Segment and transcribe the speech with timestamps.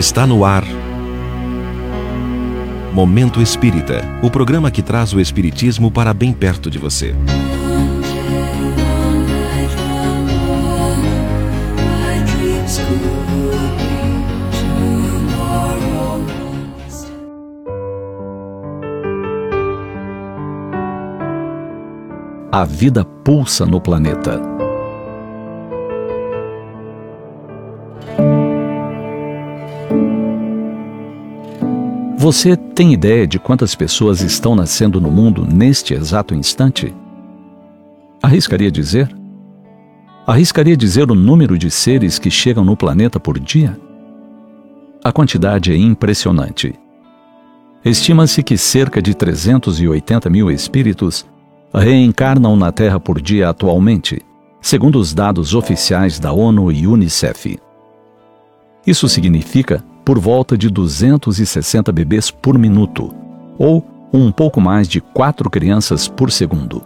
[0.00, 0.64] Está no ar.
[2.94, 7.14] Momento Espírita o programa que traz o Espiritismo para bem perto de você.
[22.50, 24.59] A vida pulsa no planeta.
[32.20, 36.94] Você tem ideia de quantas pessoas estão nascendo no mundo neste exato instante?
[38.22, 39.10] Arriscaria dizer?
[40.26, 43.74] Arriscaria dizer o número de seres que chegam no planeta por dia?
[45.02, 46.74] A quantidade é impressionante.
[47.82, 51.24] Estima-se que cerca de 380 mil espíritos
[51.72, 54.20] reencarnam na Terra por dia atualmente,
[54.60, 57.58] segundo os dados oficiais da ONU e Unicef.
[58.86, 63.14] Isso significa por volta de 260 bebês por minuto,
[63.56, 66.82] ou um pouco mais de quatro crianças por segundo.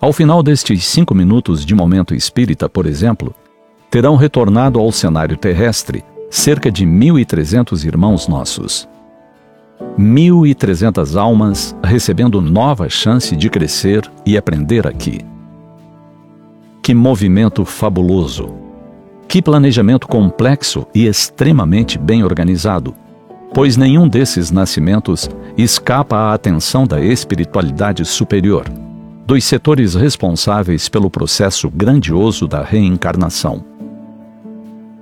[0.00, 3.34] Ao final destes cinco minutos de momento espírita, por exemplo,
[3.90, 8.88] terão retornado ao cenário terrestre cerca de 1.300 irmãos nossos.
[9.98, 15.20] 1.300 almas recebendo nova chance de crescer e aprender aqui.
[16.82, 18.59] Que movimento fabuloso!
[19.30, 22.96] Que planejamento complexo e extremamente bem organizado,
[23.54, 28.64] pois nenhum desses nascimentos escapa à atenção da espiritualidade superior,
[29.24, 33.64] dos setores responsáveis pelo processo grandioso da reencarnação.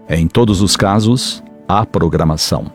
[0.07, 2.71] Em todos os casos, há programação.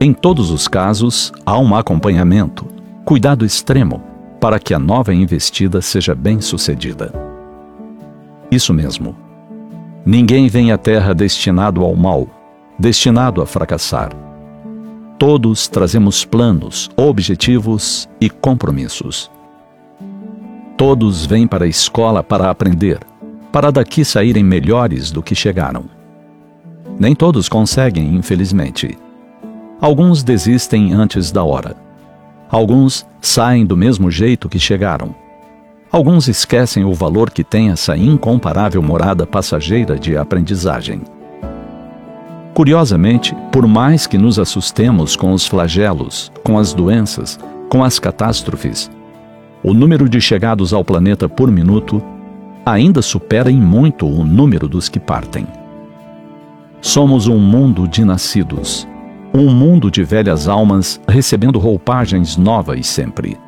[0.00, 2.66] Em todos os casos, há um acompanhamento,
[3.04, 4.02] cuidado extremo,
[4.40, 7.12] para que a nova investida seja bem sucedida.
[8.50, 9.23] Isso mesmo.
[10.06, 12.28] Ninguém vem à Terra destinado ao mal,
[12.78, 14.10] destinado a fracassar.
[15.18, 19.30] Todos trazemos planos, objetivos e compromissos.
[20.76, 22.98] Todos vêm para a escola para aprender,
[23.50, 25.84] para daqui saírem melhores do que chegaram.
[27.00, 28.98] Nem todos conseguem, infelizmente.
[29.80, 31.76] Alguns desistem antes da hora.
[32.50, 35.23] Alguns saem do mesmo jeito que chegaram
[35.94, 41.02] Alguns esquecem o valor que tem essa incomparável morada passageira de aprendizagem.
[42.52, 47.38] Curiosamente, por mais que nos assustemos com os flagelos, com as doenças,
[47.68, 48.90] com as catástrofes,
[49.62, 52.02] o número de chegados ao planeta por minuto
[52.66, 55.46] ainda supera em muito o número dos que partem.
[56.80, 58.84] Somos um mundo de nascidos,
[59.32, 63.38] um mundo de velhas almas recebendo roupagens novas sempre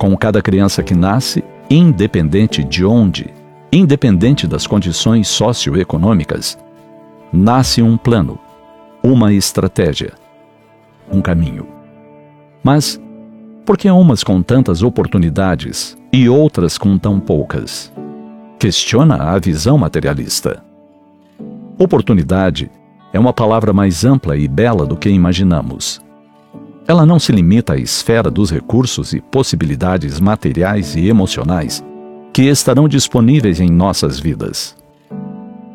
[0.00, 3.28] com cada criança que nasce, independente de onde,
[3.70, 6.58] independente das condições socioeconômicas,
[7.30, 8.38] nasce um plano,
[9.02, 10.14] uma estratégia,
[11.12, 11.66] um caminho.
[12.64, 12.98] Mas
[13.66, 17.92] por que umas com tantas oportunidades e outras com tão poucas?
[18.58, 20.64] Questiona a visão materialista.
[21.78, 22.70] Oportunidade
[23.12, 26.00] é uma palavra mais ampla e bela do que imaginamos.
[26.90, 31.84] Ela não se limita à esfera dos recursos e possibilidades materiais e emocionais
[32.32, 34.76] que estarão disponíveis em nossas vidas.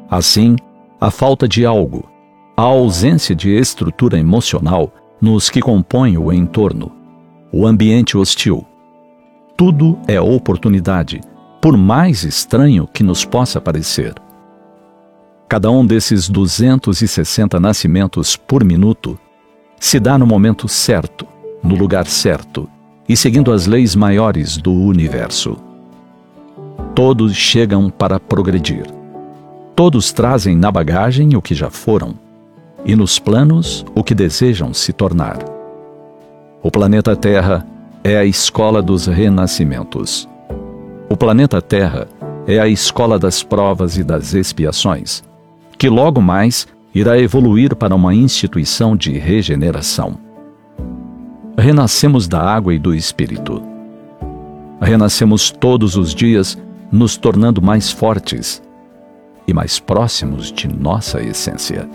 [0.10, 0.58] Assim,
[1.00, 2.04] a falta de algo,
[2.58, 6.92] a ausência de estrutura emocional nos que compõem o entorno,
[7.50, 8.66] o ambiente hostil.
[9.56, 11.22] Tudo é oportunidade,
[11.62, 14.14] por mais estranho que nos possa parecer.
[15.48, 19.18] Cada um desses 260 nascimentos por minuto
[19.80, 21.28] se dá no momento certo,
[21.64, 22.70] no lugar certo
[23.08, 25.58] e seguindo as leis maiores do universo.
[26.94, 28.86] Todos chegam para progredir.
[29.76, 32.16] Todos trazem na bagagem o que já foram
[32.86, 35.40] e nos planos o que desejam se tornar.
[36.64, 37.66] O planeta Terra
[38.04, 40.28] é a escola dos renascimentos.
[41.10, 42.08] O planeta Terra
[42.48, 45.24] é a escola das provas e das expiações,
[45.78, 50.18] que logo mais irá evoluir para uma instituição de regeneração.
[51.58, 53.62] Renascemos da água e do espírito.
[54.82, 56.58] Renascemos todos os dias,
[56.90, 58.64] nos tornando mais fortes
[59.46, 61.86] e mais próximos de nossa essência.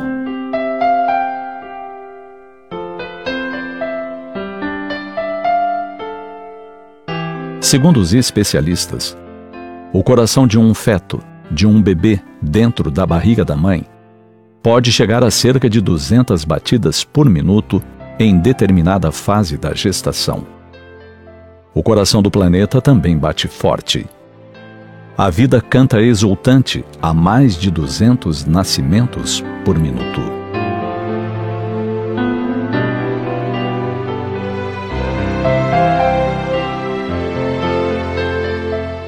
[7.59, 9.17] Segundo os especialistas,
[9.93, 13.87] o coração de um feto, de um bebê dentro da barriga da mãe,
[14.63, 17.83] pode chegar a cerca de 200 batidas por minuto
[18.19, 20.47] em determinada fase da gestação.
[21.73, 24.07] O coração do planeta também bate forte.
[25.17, 30.21] A vida canta exultante a mais de 200 nascimentos por minuto.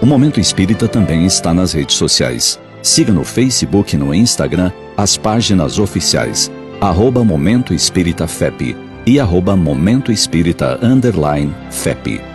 [0.01, 5.17] O Momento Espírita também está nas redes sociais Siga no Facebook e no Instagram as
[5.17, 6.51] páginas oficiais
[6.81, 8.77] arroba Momento Espírita FEP
[9.07, 12.32] e arroba Momento Espírita Underline FEP.